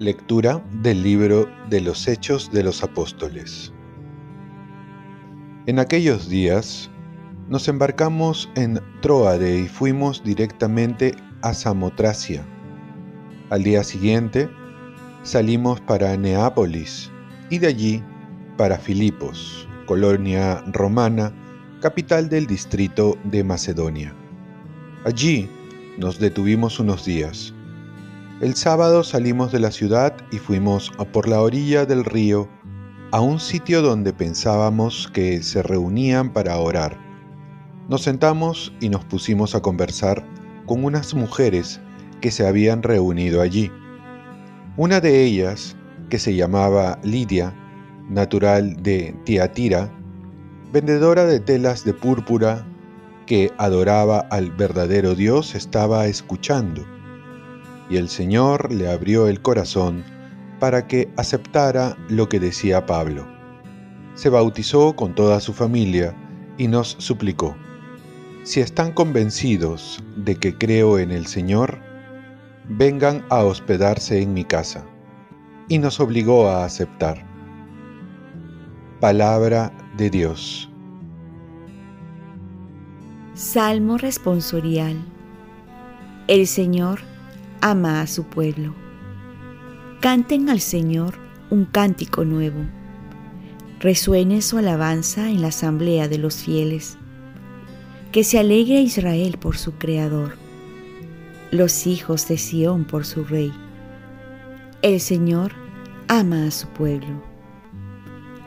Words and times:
Lectura 0.00 0.64
del 0.80 1.02
libro 1.02 1.48
de 1.68 1.80
los 1.80 2.06
Hechos 2.06 2.52
de 2.52 2.62
los 2.62 2.84
Apóstoles. 2.84 3.72
En 5.66 5.78
aquellos 5.78 6.28
días 6.28 6.88
nos 7.48 7.68
embarcamos 7.68 8.48
en 8.54 8.80
Troade 9.02 9.58
y 9.58 9.68
fuimos 9.68 10.22
directamente 10.24 11.14
a 11.42 11.52
Samotracia. 11.52 12.42
Al 13.50 13.64
día 13.64 13.84
siguiente 13.84 14.48
salimos 15.24 15.80
para 15.80 16.16
Neápolis 16.16 17.10
y 17.50 17.58
de 17.58 17.66
allí 17.66 18.04
para 18.56 18.78
Filipos, 18.78 19.67
colonia 19.88 20.62
romana, 20.72 21.32
capital 21.80 22.28
del 22.28 22.46
distrito 22.46 23.18
de 23.24 23.42
Macedonia. 23.42 24.14
Allí 25.04 25.50
nos 25.98 26.20
detuvimos 26.20 26.78
unos 26.78 27.04
días 27.04 27.52
el 28.40 28.54
sábado 28.54 29.02
salimos 29.02 29.50
de 29.50 29.58
la 29.58 29.72
ciudad 29.72 30.14
y 30.30 30.38
fuimos 30.38 30.92
por 31.12 31.26
la 31.26 31.40
orilla 31.40 31.84
del 31.86 32.04
río 32.04 32.48
a 33.10 33.20
un 33.20 33.40
sitio 33.40 33.82
donde 33.82 34.12
pensábamos 34.12 35.10
que 35.12 35.42
se 35.42 35.60
reunían 35.60 36.32
para 36.32 36.56
orar. 36.56 36.96
Nos 37.88 38.02
sentamos 38.02 38.72
y 38.80 38.90
nos 38.90 39.04
pusimos 39.04 39.56
a 39.56 39.60
conversar 39.60 40.24
con 40.66 40.84
unas 40.84 41.14
mujeres 41.14 41.80
que 42.20 42.30
se 42.30 42.46
habían 42.46 42.84
reunido 42.84 43.42
allí. 43.42 43.72
Una 44.76 45.00
de 45.00 45.24
ellas, 45.24 45.74
que 46.08 46.20
se 46.20 46.36
llamaba 46.36 47.00
Lidia, 47.02 47.52
natural 48.08 48.82
de 48.82 49.14
Tiatira, 49.24 49.90
vendedora 50.72 51.24
de 51.24 51.40
telas 51.40 51.84
de 51.84 51.94
púrpura, 51.94 52.66
que 53.26 53.52
adoraba 53.58 54.20
al 54.30 54.50
verdadero 54.50 55.14
Dios, 55.14 55.54
estaba 55.54 56.06
escuchando 56.06 56.84
y 57.90 57.96
el 57.96 58.08
Señor 58.08 58.72
le 58.72 58.90
abrió 58.90 59.28
el 59.28 59.40
corazón 59.40 60.04
para 60.60 60.86
que 60.86 61.08
aceptara 61.16 61.96
lo 62.08 62.28
que 62.28 62.40
decía 62.40 62.86
Pablo. 62.86 63.26
Se 64.14 64.28
bautizó 64.28 64.94
con 64.94 65.14
toda 65.14 65.40
su 65.40 65.52
familia 65.52 66.14
y 66.58 66.68
nos 66.68 66.96
suplicó, 66.98 67.56
si 68.42 68.60
están 68.60 68.92
convencidos 68.92 70.02
de 70.16 70.36
que 70.36 70.56
creo 70.56 70.98
en 70.98 71.12
el 71.12 71.26
Señor, 71.26 71.78
vengan 72.68 73.24
a 73.30 73.44
hospedarse 73.44 74.20
en 74.20 74.34
mi 74.34 74.44
casa. 74.44 74.84
Y 75.68 75.78
nos 75.78 76.00
obligó 76.00 76.48
a 76.48 76.64
aceptar. 76.64 77.27
Palabra 79.00 79.72
de 79.96 80.10
Dios. 80.10 80.68
Salmo 83.34 83.96
responsorial. 83.96 84.96
El 86.26 86.48
Señor 86.48 86.98
ama 87.60 88.00
a 88.00 88.08
su 88.08 88.24
pueblo. 88.24 88.74
Canten 90.00 90.48
al 90.48 90.58
Señor 90.58 91.14
un 91.48 91.64
cántico 91.64 92.24
nuevo. 92.24 92.58
Resuene 93.78 94.42
su 94.42 94.58
alabanza 94.58 95.30
en 95.30 95.42
la 95.42 95.48
asamblea 95.48 96.08
de 96.08 96.18
los 96.18 96.34
fieles. 96.38 96.98
Que 98.10 98.24
se 98.24 98.40
alegre 98.40 98.80
Israel 98.80 99.38
por 99.38 99.58
su 99.58 99.74
Creador, 99.74 100.34
los 101.52 101.86
hijos 101.86 102.26
de 102.26 102.36
Sión 102.36 102.84
por 102.84 103.06
su 103.06 103.22
Rey. 103.22 103.52
El 104.82 104.98
Señor 104.98 105.52
ama 106.08 106.46
a 106.46 106.50
su 106.50 106.66
pueblo. 106.70 107.27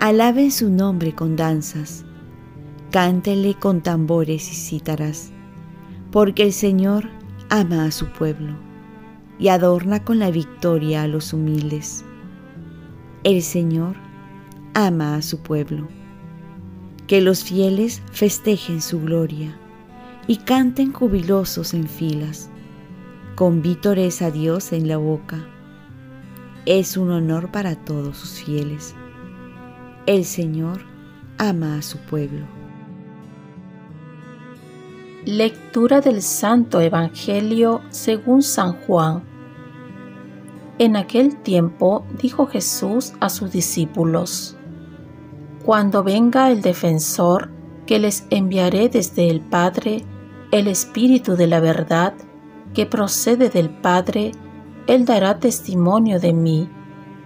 Alaben 0.00 0.52
su 0.52 0.70
nombre 0.70 1.12
con 1.12 1.34
danzas, 1.34 2.04
cántenle 2.92 3.54
con 3.54 3.80
tambores 3.80 4.48
y 4.48 4.54
cítaras, 4.54 5.32
porque 6.12 6.44
el 6.44 6.52
Señor 6.52 7.08
ama 7.50 7.82
a 7.84 7.90
su 7.90 8.06
pueblo 8.06 8.54
y 9.40 9.48
adorna 9.48 10.04
con 10.04 10.20
la 10.20 10.30
victoria 10.30 11.02
a 11.02 11.08
los 11.08 11.32
humildes. 11.32 12.04
El 13.24 13.42
Señor 13.42 13.96
ama 14.72 15.16
a 15.16 15.22
su 15.22 15.40
pueblo. 15.42 15.88
Que 17.08 17.20
los 17.20 17.42
fieles 17.42 18.00
festejen 18.12 18.80
su 18.80 19.00
gloria 19.00 19.58
y 20.28 20.36
canten 20.36 20.92
jubilosos 20.92 21.74
en 21.74 21.88
filas, 21.88 22.50
con 23.34 23.62
vítores 23.62 24.22
a 24.22 24.30
Dios 24.30 24.72
en 24.72 24.86
la 24.86 24.96
boca. 24.96 25.44
Es 26.66 26.96
un 26.96 27.10
honor 27.10 27.50
para 27.50 27.74
todos 27.74 28.16
sus 28.16 28.44
fieles. 28.44 28.94
El 30.08 30.24
Señor 30.24 30.86
ama 31.36 31.76
a 31.76 31.82
su 31.82 31.98
pueblo. 31.98 32.46
Lectura 35.26 36.00
del 36.00 36.22
Santo 36.22 36.80
Evangelio 36.80 37.82
según 37.90 38.42
San 38.42 38.72
Juan. 38.72 39.22
En 40.78 40.96
aquel 40.96 41.36
tiempo 41.42 42.06
dijo 42.22 42.46
Jesús 42.46 43.12
a 43.20 43.28
sus 43.28 43.52
discípulos, 43.52 44.56
Cuando 45.66 46.02
venga 46.02 46.50
el 46.50 46.62
defensor 46.62 47.50
que 47.84 47.98
les 47.98 48.26
enviaré 48.30 48.88
desde 48.88 49.28
el 49.28 49.42
Padre, 49.42 50.06
el 50.52 50.68
Espíritu 50.68 51.36
de 51.36 51.48
la 51.48 51.60
verdad, 51.60 52.14
que 52.72 52.86
procede 52.86 53.50
del 53.50 53.68
Padre, 53.68 54.32
Él 54.86 55.04
dará 55.04 55.38
testimonio 55.38 56.18
de 56.18 56.32
mí, 56.32 56.70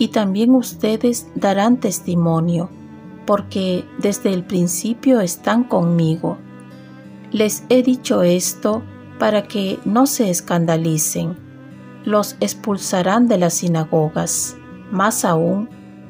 y 0.00 0.08
también 0.08 0.50
ustedes 0.54 1.28
darán 1.34 1.76
testimonio, 1.78 2.70
porque 3.26 3.84
desde 3.98 4.32
el 4.32 4.42
principio 4.42 5.20
están 5.20 5.62
conmigo. 5.62 6.38
Les 7.30 7.64
he 7.68 7.82
dicho 7.82 8.22
esto 8.22 8.82
para 9.18 9.42
que 9.42 9.78
no 9.84 10.06
se 10.06 10.30
escandalicen 10.30 11.36
los 12.04 12.36
expulsarán 12.40 13.28
de 13.28 13.36
las 13.36 13.54
sinagogas. 13.54 14.56
Más 14.90 15.24
aún, 15.24 15.68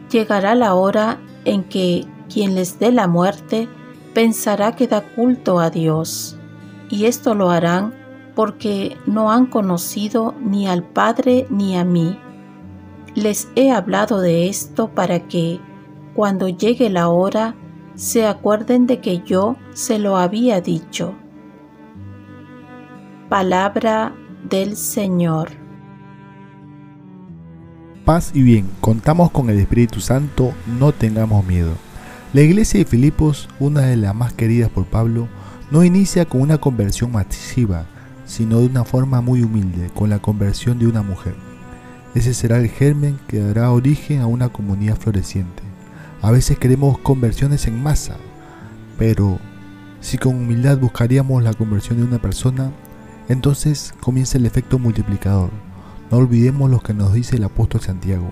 llegará 0.08 0.54
la 0.54 0.74
hora 0.74 1.18
en 1.44 1.64
que 1.64 2.06
quien 2.32 2.54
les 2.54 2.78
dé 2.78 2.92
la 2.92 3.08
muerte 3.08 3.68
pensará 4.14 4.76
que 4.76 4.86
da 4.86 5.02
culto 5.14 5.58
a 5.58 5.70
Dios. 5.70 6.38
Y 6.88 7.06
esto 7.06 7.34
lo 7.34 7.50
harán 7.50 7.92
porque 8.36 8.96
no 9.06 9.32
han 9.32 9.46
conocido 9.46 10.34
ni 10.40 10.68
al 10.68 10.84
Padre 10.84 11.46
ni 11.50 11.76
a 11.76 11.84
mí. 11.84 12.18
Les 13.14 13.48
he 13.56 13.70
hablado 13.70 14.20
de 14.20 14.48
esto 14.48 14.88
para 14.94 15.26
que, 15.28 15.60
cuando 16.14 16.48
llegue 16.48 16.90
la 16.90 17.08
hora, 17.08 17.54
se 17.94 18.26
acuerden 18.26 18.86
de 18.86 19.00
que 19.00 19.20
yo 19.20 19.56
se 19.72 19.98
lo 19.98 20.16
había 20.16 20.60
dicho. 20.60 21.14
Palabra 23.28 24.14
del 24.48 24.76
Señor 24.76 25.60
paz 28.10 28.32
y 28.34 28.42
bien, 28.42 28.68
contamos 28.80 29.30
con 29.30 29.50
el 29.50 29.60
Espíritu 29.60 30.00
Santo, 30.00 30.52
no 30.66 30.90
tengamos 30.90 31.46
miedo. 31.46 31.74
La 32.32 32.40
iglesia 32.40 32.80
de 32.80 32.84
Filipos, 32.84 33.48
una 33.60 33.82
de 33.82 33.96
las 33.96 34.16
más 34.16 34.32
queridas 34.32 34.68
por 34.68 34.84
Pablo, 34.84 35.28
no 35.70 35.84
inicia 35.84 36.24
con 36.24 36.40
una 36.40 36.58
conversión 36.58 37.12
masiva, 37.12 37.86
sino 38.24 38.58
de 38.58 38.66
una 38.66 38.84
forma 38.84 39.20
muy 39.20 39.44
humilde, 39.44 39.90
con 39.94 40.10
la 40.10 40.18
conversión 40.18 40.80
de 40.80 40.88
una 40.88 41.02
mujer. 41.02 41.36
Ese 42.14 42.34
será 42.34 42.58
el 42.58 42.68
germen 42.68 43.18
que 43.28 43.40
dará 43.40 43.70
origen 43.70 44.20
a 44.20 44.26
una 44.26 44.48
comunidad 44.48 44.96
floreciente. 44.96 45.62
A 46.22 46.30
veces 46.30 46.58
queremos 46.58 46.98
conversiones 46.98 47.66
en 47.66 47.82
masa, 47.82 48.16
pero 48.98 49.38
si 50.00 50.18
con 50.18 50.34
humildad 50.34 50.78
buscaríamos 50.78 51.42
la 51.42 51.54
conversión 51.54 51.98
de 51.98 52.04
una 52.04 52.20
persona, 52.20 52.70
entonces 53.28 53.94
comienza 54.00 54.38
el 54.38 54.46
efecto 54.46 54.78
multiplicador 54.78 55.50
no 56.10 56.18
olvidemos 56.18 56.68
lo 56.68 56.80
que 56.80 56.92
nos 56.92 57.12
dice 57.12 57.36
el 57.36 57.44
apóstol 57.44 57.80
Santiago. 57.80 58.30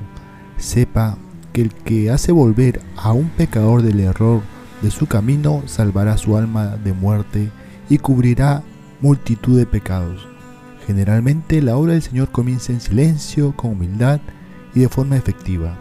Sepa 0.57 1.17
que 1.53 1.63
el 1.63 1.73
que 1.73 2.11
hace 2.11 2.33
volver 2.33 2.83
a 2.97 3.13
un 3.13 3.29
pecador 3.29 3.83
del 3.83 4.01
error 4.01 4.43
de 4.83 4.91
su 4.91 5.07
camino 5.07 5.63
salvará 5.67 6.19
su 6.19 6.37
alma 6.37 6.77
de 6.77 6.93
muerte 6.93 7.51
y 7.89 7.99
cubrirá 7.99 8.65
multitud 9.01 9.57
de 9.57 9.67
pecados. 9.67 10.27
Generalmente 10.89 11.61
la 11.61 11.77
obra 11.77 11.93
del 11.93 12.01
Señor 12.01 12.31
comienza 12.31 12.73
en 12.73 12.81
silencio, 12.81 13.55
con 13.55 13.73
humildad 13.73 14.21
y 14.75 14.81
de 14.81 14.89
forma 14.89 15.19
efectiva. 15.19 15.77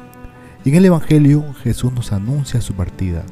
Y 0.65 0.69
en 0.69 0.75
el 0.75 0.83
Evangelio 0.83 1.45
Jesús 1.63 1.93
nos 1.93 2.11
anuncia 2.11 2.59
su 2.59 2.73
partida. 2.73 3.23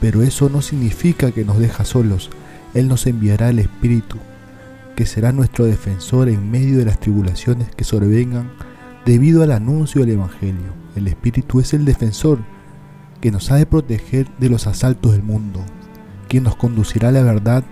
Pero 0.00 0.22
eso 0.22 0.48
no 0.48 0.62
significa 0.62 1.30
que 1.30 1.44
nos 1.44 1.58
deja 1.58 1.84
solos. 1.84 2.30
Él 2.72 2.88
nos 2.88 3.06
enviará 3.06 3.50
el 3.50 3.58
Espíritu 3.58 4.16
que 4.96 5.04
será 5.04 5.30
nuestro 5.30 5.66
defensor 5.66 6.30
en 6.30 6.50
medio 6.50 6.78
de 6.78 6.86
las 6.86 6.98
tribulaciones 6.98 7.68
que 7.76 7.84
sobrevengan 7.84 8.50
debido 9.04 9.42
al 9.42 9.52
anuncio 9.52 10.00
del 10.00 10.14
Evangelio. 10.14 10.72
El 10.96 11.06
Espíritu 11.06 11.60
es 11.60 11.74
el 11.74 11.84
defensor 11.84 12.38
que 13.20 13.30
nos 13.30 13.50
ha 13.50 13.56
de 13.56 13.66
proteger 13.66 14.26
de 14.38 14.48
los 14.48 14.66
asaltos 14.66 15.12
del 15.12 15.22
mundo, 15.22 15.60
quien 16.28 16.44
nos 16.44 16.56
conducirá 16.56 17.10
a 17.10 17.12
la 17.12 17.22
verdad 17.22 17.62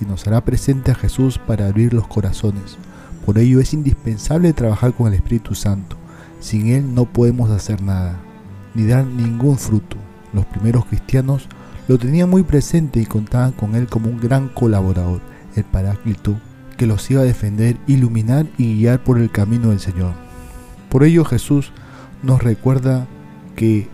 y 0.00 0.04
nos 0.04 0.26
hará 0.26 0.44
presente 0.44 0.90
a 0.90 0.94
Jesús 0.94 1.38
para 1.38 1.66
abrir 1.66 1.94
los 1.94 2.06
corazones. 2.06 2.78
Por 3.24 3.38
ello 3.38 3.60
es 3.60 3.74
indispensable 3.74 4.52
trabajar 4.52 4.94
con 4.94 5.08
el 5.08 5.14
Espíritu 5.14 5.54
Santo. 5.54 5.96
Sin 6.40 6.68
Él 6.68 6.94
no 6.94 7.04
podemos 7.04 7.50
hacer 7.50 7.82
nada, 7.82 8.18
ni 8.74 8.86
dar 8.86 9.04
ningún 9.04 9.58
fruto. 9.58 9.96
Los 10.32 10.46
primeros 10.46 10.84
cristianos 10.86 11.48
lo 11.88 11.98
tenían 11.98 12.28
muy 12.28 12.42
presente 12.42 13.00
y 13.00 13.06
contaban 13.06 13.52
con 13.52 13.74
él 13.74 13.86
como 13.86 14.10
un 14.10 14.20
gran 14.20 14.48
colaborador, 14.48 15.20
el 15.56 15.64
Paráclito, 15.64 16.38
que 16.76 16.86
los 16.86 17.10
iba 17.10 17.22
a 17.22 17.24
defender, 17.24 17.76
iluminar 17.86 18.46
y 18.58 18.76
guiar 18.76 19.02
por 19.02 19.18
el 19.18 19.30
camino 19.30 19.70
del 19.70 19.80
Señor. 19.80 20.12
Por 20.90 21.02
ello 21.04 21.24
Jesús 21.24 21.72
nos 22.22 22.42
recuerda 22.42 23.06
que 23.56 23.88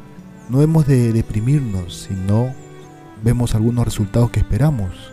no 0.49 0.61
hemos 0.61 0.87
de 0.87 1.13
deprimirnos 1.13 2.09
si 2.09 2.15
no 2.15 2.53
vemos 3.23 3.55
algunos 3.55 3.85
resultados 3.85 4.31
que 4.31 4.41
esperamos. 4.41 5.13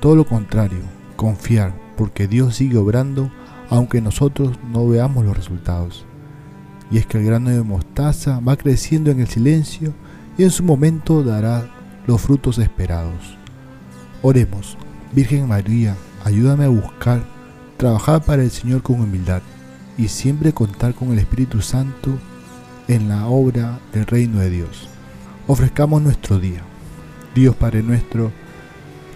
Todo 0.00 0.16
lo 0.16 0.24
contrario, 0.24 0.80
confiar, 1.16 1.74
porque 1.96 2.28
Dios 2.28 2.56
sigue 2.56 2.76
obrando 2.76 3.30
aunque 3.70 4.00
nosotros 4.00 4.58
no 4.72 4.88
veamos 4.88 5.24
los 5.24 5.36
resultados. 5.36 6.04
Y 6.90 6.98
es 6.98 7.06
que 7.06 7.18
el 7.18 7.24
grano 7.24 7.50
de 7.50 7.62
mostaza 7.62 8.40
va 8.40 8.56
creciendo 8.56 9.10
en 9.10 9.20
el 9.20 9.28
silencio 9.28 9.92
y 10.38 10.44
en 10.44 10.50
su 10.50 10.62
momento 10.62 11.22
dará 11.22 11.68
los 12.06 12.20
frutos 12.20 12.58
esperados. 12.58 13.36
Oremos, 14.22 14.78
Virgen 15.12 15.48
María, 15.48 15.96
ayúdame 16.24 16.64
a 16.64 16.68
buscar, 16.68 17.22
trabajar 17.76 18.24
para 18.24 18.42
el 18.42 18.50
Señor 18.50 18.82
con 18.82 19.00
humildad 19.00 19.42
y 19.98 20.08
siempre 20.08 20.52
contar 20.52 20.94
con 20.94 21.12
el 21.12 21.18
Espíritu 21.18 21.60
Santo 21.60 22.10
en 22.86 23.08
la 23.08 23.26
obra 23.26 23.80
del 23.92 24.06
reino 24.06 24.38
de 24.38 24.50
Dios. 24.50 24.88
Ofrezcamos 25.46 26.00
nuestro 26.00 26.38
día. 26.38 26.62
Dios 27.34 27.54
Padre 27.54 27.82
nuestro, 27.82 28.32